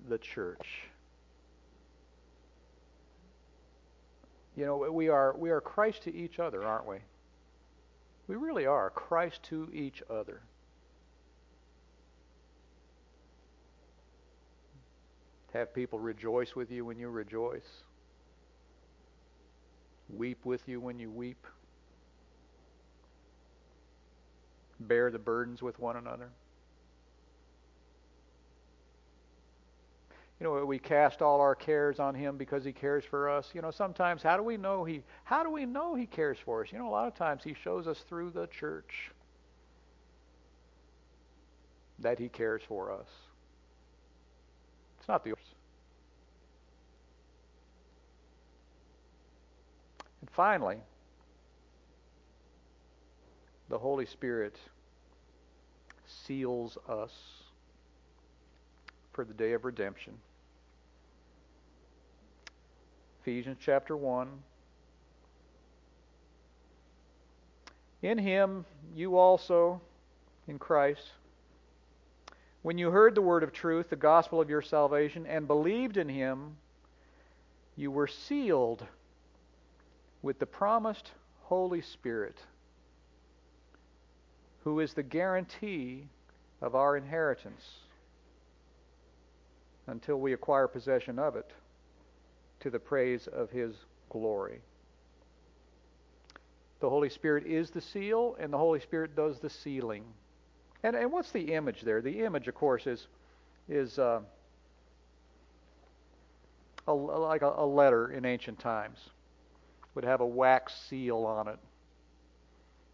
[0.10, 0.88] the church.
[4.56, 6.98] You know, we are we are Christ to each other, aren't we?
[8.28, 10.42] We really are Christ to each other.
[15.54, 17.84] Have people rejoice with you when you rejoice.
[20.10, 21.48] Weep with you when you weep.
[24.80, 26.30] Bear the burdens with one another.
[30.46, 33.50] You know, we cast all our cares on him because he cares for us.
[33.56, 36.64] You know, sometimes how do we know he how do we know he cares for
[36.64, 36.72] us?
[36.72, 39.12] You know, a lot of times he shows us through the church
[42.00, 43.08] that he cares for us.
[45.00, 45.34] It's not the
[50.22, 50.78] And finally,
[53.70, 54.56] the Holy Spirit
[56.06, 57.12] seals us
[59.14, 60.14] for the day of redemption.
[63.26, 64.28] Ephesians chapter 1.
[68.04, 69.82] In him you also,
[70.48, 71.02] in Christ,
[72.62, 76.08] when you heard the word of truth, the gospel of your salvation, and believed in
[76.08, 76.58] him,
[77.76, 78.86] you were sealed
[80.22, 81.10] with the promised
[81.46, 82.38] Holy Spirit,
[84.64, 86.04] who is the guarantee
[86.62, 87.80] of our inheritance
[89.88, 91.52] until we acquire possession of it
[92.66, 93.76] to the praise of his
[94.10, 94.60] glory.
[96.80, 100.04] The Holy Spirit is the seal, and the Holy Spirit does the sealing.
[100.82, 102.02] And, and what's the image there?
[102.02, 103.06] The image, of course, is
[103.70, 104.20] is uh,
[106.88, 108.98] a, like a, a letter in ancient times
[109.94, 111.60] would have a wax seal on it,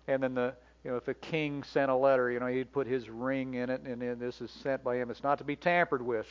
[0.10, 0.54] and then the
[0.84, 3.70] you know if a king sent a letter, you know he'd put his ring in
[3.70, 5.10] it, and then this is sent by him.
[5.10, 6.28] It's not to be tampered with.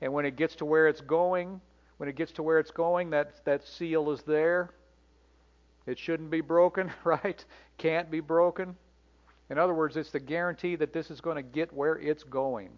[0.00, 1.60] And when it gets to where it's going,
[1.98, 4.70] when it gets to where it's going, that, that seal is there.
[5.86, 7.44] It shouldn't be broken, right?
[7.76, 8.76] Can't be broken.
[9.50, 12.70] In other words, it's the guarantee that this is going to get where it's going.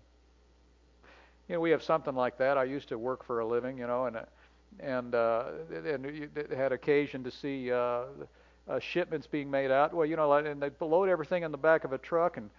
[1.49, 2.57] You know, we have something like that.
[2.57, 4.19] I used to work for a living, you know, and
[4.79, 5.45] and uh,
[5.85, 8.03] and had occasion to see uh,
[8.69, 9.93] uh, shipments being made out.
[9.93, 12.51] Well, you know, and they load everything in the back of a truck and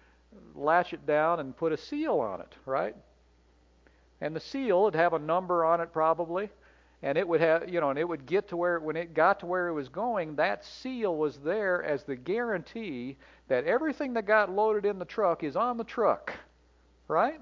[0.55, 2.95] latch it down and put a seal on it, right?
[4.21, 6.49] And the seal would have a number on it probably.
[7.03, 9.39] And it would have you know and it would get to where when it got
[9.39, 13.17] to where it was going that seal was there as the guarantee
[13.47, 16.31] that everything that got loaded in the truck is on the truck
[17.07, 17.41] right?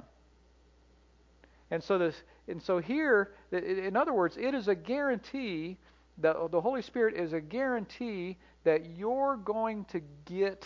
[1.72, 2.16] And so this
[2.48, 5.78] and so here in other words it is a guarantee
[6.20, 10.66] that the holy spirit is a guarantee that you're going to get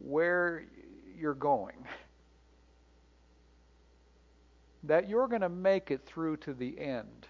[0.00, 0.64] where
[1.16, 1.86] you're going
[4.84, 7.26] that you're going to make it through to the end.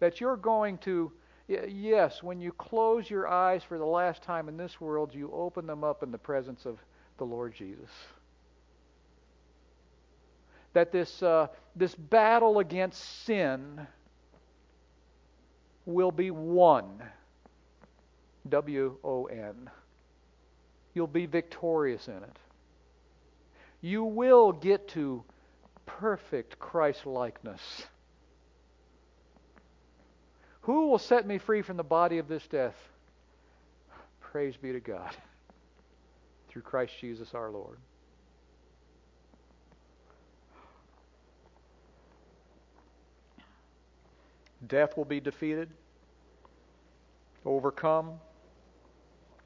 [0.00, 1.12] That you're going to,
[1.48, 5.66] yes, when you close your eyes for the last time in this world, you open
[5.66, 6.78] them up in the presence of
[7.16, 7.90] the Lord Jesus.
[10.78, 13.86] that this, uh, this battle against sin
[15.86, 17.02] will be won.
[18.48, 19.68] W O N.
[20.94, 22.38] You'll be victorious in it.
[23.80, 25.22] You will get to
[25.86, 27.86] perfect Christ likeness.
[30.62, 32.76] Who will set me free from the body of this death?
[34.20, 35.16] Praise be to God.
[36.48, 37.78] Through Christ Jesus our Lord.
[44.66, 45.70] Death will be defeated,
[47.46, 48.14] overcome,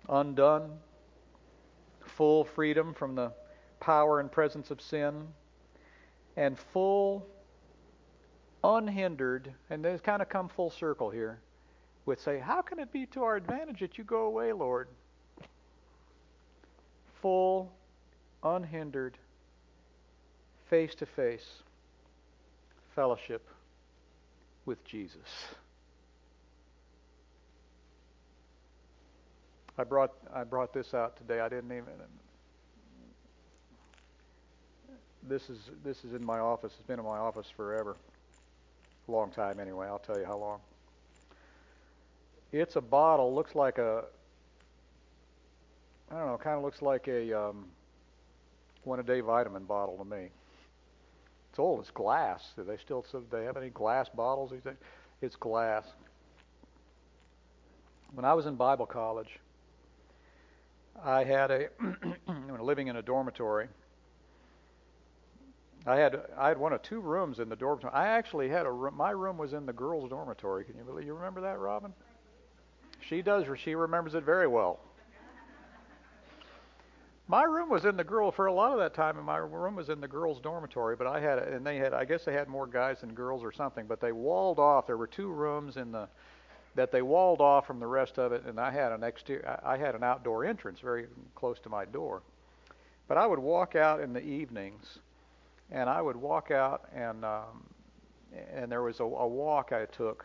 [0.09, 0.79] undone,
[2.01, 3.33] full freedom from the
[3.83, 5.27] power and presence of sin,
[6.37, 7.27] and full,
[8.63, 11.41] unhindered, and they kind of come full circle here
[12.07, 14.87] with say, How can it be to our advantage that you go away, Lord?
[17.21, 17.73] Full,
[18.45, 19.19] unhindered,
[20.71, 21.63] face to face
[22.95, 23.49] fellowship
[24.65, 25.19] with Jesus.
[29.77, 31.41] I brought I brought this out today.
[31.41, 31.89] I didn't even.
[35.29, 36.73] This is this is in my office.
[36.79, 37.97] It's been in my office forever.
[39.09, 39.87] A long time anyway.
[39.87, 40.61] I'll tell you how long.
[42.51, 43.35] It's a bottle.
[43.35, 44.05] Looks like a.
[46.11, 46.39] I don't know.
[46.39, 47.67] Kind of looks like a um,
[48.85, 50.29] one a day vitamin bottle to me.
[51.51, 51.81] It's old.
[51.81, 52.53] It's glass.
[52.57, 54.51] Do they still do they have any glass bottles?
[54.51, 54.75] These days?
[55.21, 55.85] It's glass.
[58.15, 59.39] When I was in Bible college,
[61.03, 61.69] I had a
[62.61, 63.69] living in a dormitory.
[65.87, 67.93] I had I had one of two rooms in the dormitory.
[67.93, 68.97] I actually had a room.
[68.97, 70.65] My room was in the girls' dormitory.
[70.65, 71.07] Can you believe?
[71.07, 71.93] You remember that, Robin?
[73.01, 73.45] She does.
[73.59, 74.81] She remembers it very well.
[77.29, 79.75] My room was in the girl for a lot of that time, and my room
[79.75, 80.97] was in the girls' dormitory.
[80.97, 83.53] But I had, and they had, I guess they had more guys than girls or
[83.53, 83.87] something.
[83.87, 84.87] But they walled off.
[84.87, 86.09] There were two rooms in the
[86.75, 89.77] that they walled off from the rest of it, and I had an exterior, I
[89.77, 92.23] had an outdoor entrance very close to my door.
[93.09, 94.99] But I would walk out in the evenings,
[95.73, 97.65] and I would walk out, and um,
[98.55, 100.25] and there was a, a walk I took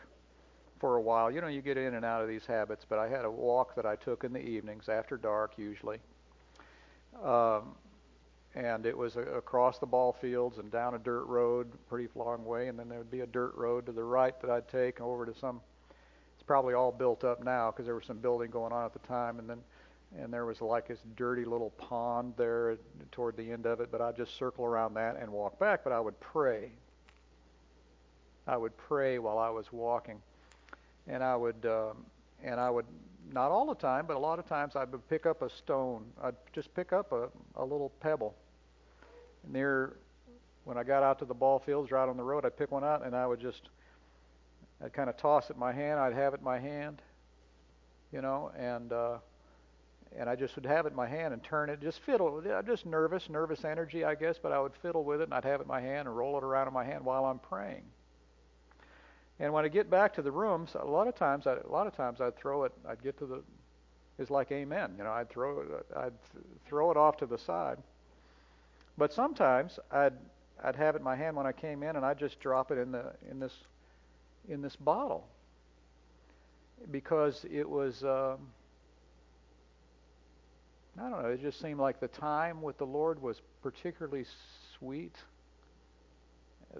[0.80, 1.32] for a while.
[1.32, 3.76] You know, you get in and out of these habits, but I had a walk
[3.76, 5.98] that I took in the evenings after dark usually.
[7.24, 7.76] Um,
[8.56, 12.46] and it was a, across the ball fields and down a dirt road, pretty long
[12.46, 15.02] way, and then there would be a dirt road to the right that I'd take
[15.02, 15.62] over to some
[16.36, 19.08] It's probably all built up now because there was some building going on at the
[19.08, 19.60] time, and then
[20.16, 22.78] and there was like this dirty little pond there
[23.12, 23.92] toward the end of it.
[23.92, 25.84] But I'd just circle around that and walk back.
[25.84, 26.72] But I would pray.
[28.48, 30.22] I would pray while I was walking,
[31.08, 32.06] and I would um,
[32.44, 32.86] and I would
[33.34, 36.06] not all the time, but a lot of times I would pick up a stone.
[36.24, 38.36] I'd just pick up a, a little pebble
[39.50, 39.98] near
[40.64, 42.46] when I got out to the ball fields right on the road.
[42.46, 43.70] I'd pick one out and I would just
[44.84, 46.00] I'd kind of toss it in my hand.
[46.00, 47.02] I'd have it in my hand,
[48.12, 49.18] you know, and uh,
[50.16, 52.42] and I just would have it in my hand and turn it, just fiddle.
[52.50, 55.46] I'm just nervous, nervous energy, I guess, but I would fiddle with it and I'd
[55.46, 57.84] have it in my hand and roll it around in my hand while I'm praying.
[59.40, 61.88] And when I get back to the rooms, a lot of times, I, a lot
[61.88, 62.72] of times I'd throw it.
[62.88, 63.44] I'd get to the,
[64.18, 64.96] it's like Amen.
[64.98, 65.86] You know, I'd throw it.
[65.96, 66.14] I'd
[66.66, 67.78] throw it off to the side.
[68.98, 70.14] But sometimes I'd
[70.64, 72.80] I'd have it in my hand when I came in, and I'd just drop it
[72.80, 73.54] in the in this
[74.50, 75.28] in this bottle
[76.90, 78.40] because it was um,
[81.00, 81.30] I don't know.
[81.30, 84.26] It just seemed like the time with the Lord was particularly
[84.78, 85.16] sweet.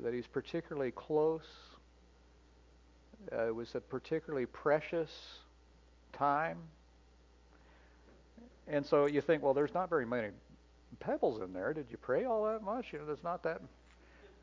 [0.02, 1.46] That He's particularly close.
[3.32, 5.12] Uh, it was a particularly precious
[6.14, 6.58] time.
[8.68, 10.30] And so you think, well, there's not very many
[11.00, 11.74] pebbles in there.
[11.74, 12.88] Did you pray all that much?
[12.92, 13.62] You know, there's not that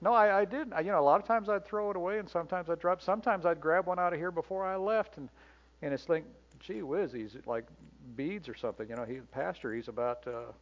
[0.01, 0.73] no, I, I did.
[0.73, 3.01] I, you know, a lot of times I'd throw it away, and sometimes I'd drop.
[3.01, 5.31] Sometimes I'd grab one out of here before I left, and
[5.83, 6.25] and it's like,
[6.61, 7.65] gee whiz, he's like
[8.17, 8.89] beads or something.
[8.89, 9.75] You know, he's a pastor.
[9.75, 10.53] He's about uh,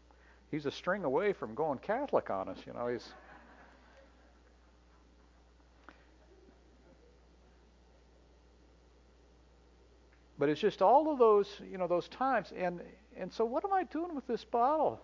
[0.50, 2.58] he's a string away from going Catholic on us.
[2.66, 3.08] You know, he's.
[10.38, 12.80] But it's just all of those, you know, those times, and
[13.16, 15.00] and so what am I doing with this bottle?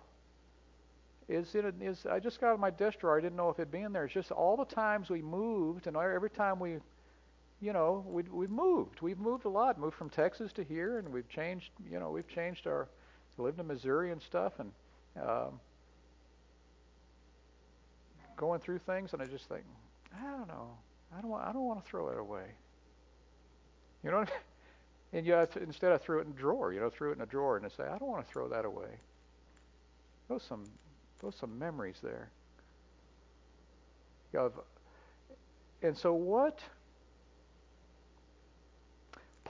[1.29, 3.19] is it is I just got on my desk drawer.
[3.19, 4.05] I didn't know if it'd be in there.
[4.05, 6.79] It's just all the times we moved, and every time we,
[7.61, 9.01] you know, we we've moved.
[9.01, 9.79] We've moved a lot.
[9.79, 11.71] Moved from Texas to here, and we've changed.
[11.91, 12.89] You know, we've changed our.
[13.37, 14.73] Lived in Missouri and stuff, and
[15.23, 15.61] um,
[18.37, 19.63] going through things, and I just think,
[20.13, 20.71] I don't know.
[21.17, 21.47] I don't want.
[21.47, 22.47] I don't want to throw it away.
[24.03, 24.25] You know.
[25.13, 27.23] And you to, instead I threw it in a drawer, you know, threw it in
[27.23, 29.01] a drawer and I say, I don't want to throw that away.
[30.29, 30.65] Those some
[31.21, 32.31] those some memories there.
[34.35, 34.53] Of,
[35.83, 36.61] and so what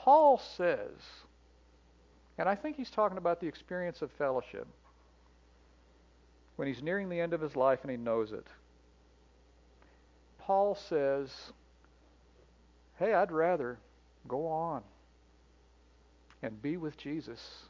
[0.04, 0.90] Paul says,
[2.38, 4.66] and I think he's talking about the experience of fellowship
[6.56, 8.46] when he's nearing the end of his life and he knows it.
[10.38, 11.30] Paul says,
[12.98, 13.78] Hey, I'd rather
[14.26, 14.82] go on
[16.42, 17.64] and be with Jesus,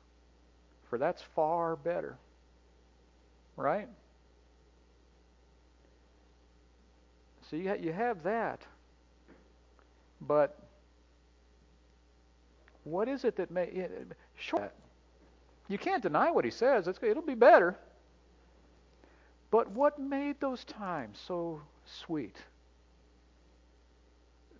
[0.89, 2.17] for that's far better.
[3.57, 3.89] Right?
[7.51, 8.61] So you, you have that.
[10.21, 10.59] But
[12.91, 13.87] what is it that may.
[14.37, 14.71] Sure,
[15.69, 16.89] you can't deny what he says.
[16.89, 17.77] It's, it'll be better.
[19.51, 22.37] But what made those times so sweet?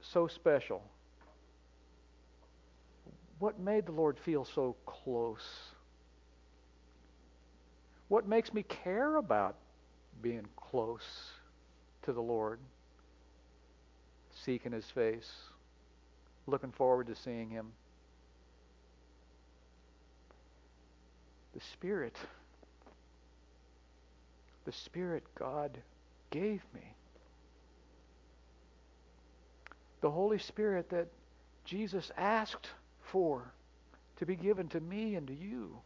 [0.01, 0.83] So special?
[3.39, 5.47] What made the Lord feel so close?
[8.09, 9.57] What makes me care about
[10.23, 11.31] being close
[12.03, 12.59] to the Lord?
[14.45, 15.31] Seeking His face,
[16.47, 17.73] looking forward to seeing Him.
[21.59, 22.17] The Spirit.
[24.65, 25.77] The Spirit God
[26.31, 26.95] gave me.
[30.01, 31.09] The Holy Spirit that
[31.65, 32.69] Jesus asked
[33.01, 33.53] for
[34.19, 35.77] to be given to me and to you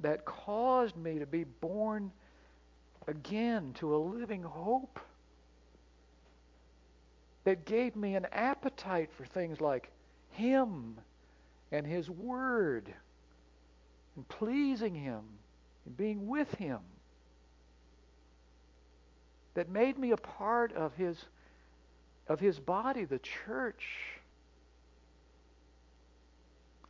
[0.00, 2.12] that caused me to be born
[3.08, 5.00] again to a living hope
[7.44, 9.90] that gave me an appetite for things like
[10.32, 10.98] Him
[11.70, 12.92] and His Word
[14.16, 15.20] and pleasing Him
[15.86, 16.80] and being with Him
[19.54, 21.24] that made me a part of His
[22.28, 23.84] of His body, the church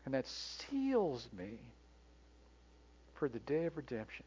[0.05, 1.59] and that seals me
[3.14, 4.25] for the day of redemption.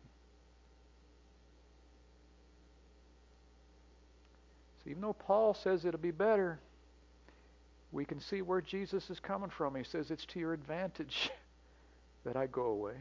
[4.84, 6.60] So even though Paul says it'll be better,
[7.91, 9.76] we can see where Jesus is coming from.
[9.76, 11.30] He says it's to your advantage
[12.26, 12.95] that I go away.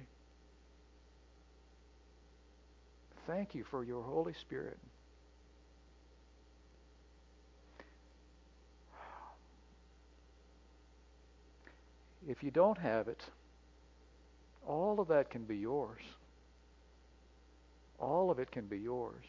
[3.27, 4.79] Thank you for your Holy Spirit.
[12.29, 13.23] If you don't have it,
[14.67, 16.01] all of that can be yours.
[17.99, 19.25] All of it can be yours.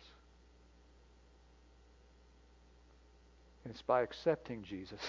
[3.63, 5.01] And it's by accepting Jesus,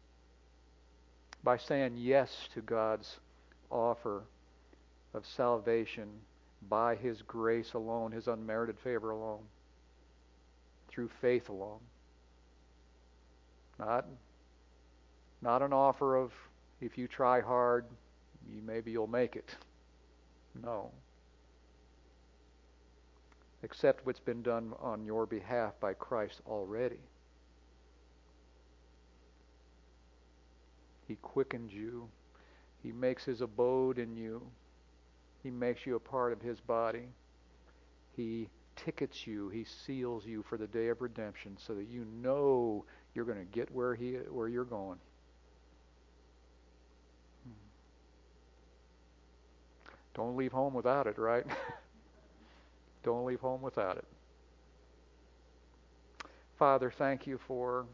[1.44, 3.18] by saying yes to God's
[3.70, 4.24] offer
[5.14, 6.08] of salvation
[6.68, 9.42] by His grace alone, His unmerited favor alone,
[10.88, 11.80] through faith alone.
[13.78, 14.06] Not,
[15.42, 16.32] not an offer of
[16.80, 17.84] if you try hard,
[18.50, 19.54] you maybe you'll make it.
[20.62, 20.90] No.
[23.62, 27.00] Accept what's been done on your behalf by Christ already.
[31.08, 32.08] He quickens you.
[32.86, 34.40] He makes his abode in you.
[35.42, 37.08] He makes you a part of his body.
[38.14, 39.48] He tickets you.
[39.48, 43.44] He seals you for the day of redemption so that you know you're going to
[43.44, 45.00] get where he where you're going.
[47.44, 47.54] Hmm.
[50.14, 51.44] Don't leave home without it, right?
[53.02, 54.06] Don't leave home without it.
[56.56, 57.84] Father, thank you for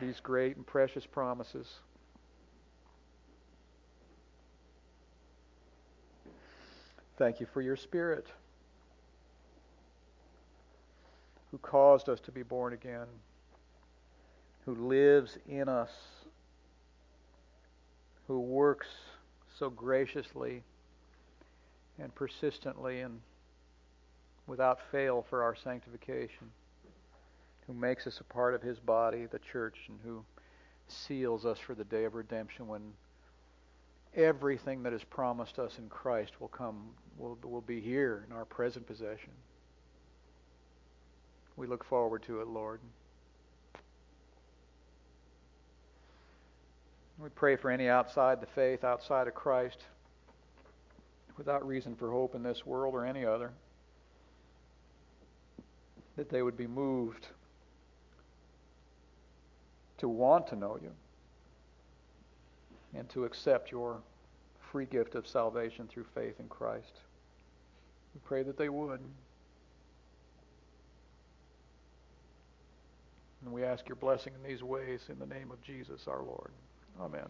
[0.00, 1.68] these great and precious promises.
[7.16, 8.26] Thank you for your Spirit
[11.50, 13.06] who caused us to be born again,
[14.66, 15.90] who lives in us,
[18.26, 18.88] who works
[19.58, 20.62] so graciously
[21.98, 23.20] and persistently and
[24.46, 26.50] without fail for our sanctification,
[27.66, 30.22] who makes us a part of his body, the church, and who
[30.88, 32.82] seals us for the day of redemption when
[34.16, 36.88] everything that is promised us in Christ will come
[37.18, 39.30] will will be here in our present possession.
[41.56, 42.80] We look forward to it, Lord.
[47.18, 49.78] We pray for any outside the faith, outside of Christ,
[51.38, 53.52] without reason for hope in this world or any other,
[56.16, 57.26] that they would be moved
[59.96, 60.90] to want to know you
[62.94, 64.00] and to accept your
[64.72, 67.00] free gift of salvation through faith in Christ.
[68.14, 69.00] We pray that they would.
[73.44, 76.50] And we ask your blessing in these ways in the name of Jesus our Lord.
[77.00, 77.28] Amen.